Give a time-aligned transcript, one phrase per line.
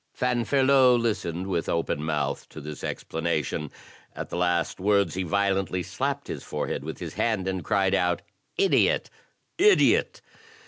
[0.17, 3.69] Fanferlot listened with op)en mouth to this explanation.
[4.15, 8.23] At the last words, he violently slapped his forehead with his hand and cried out:
[8.57, 9.11] "Idiot!
[9.59, 10.23] Idiot!"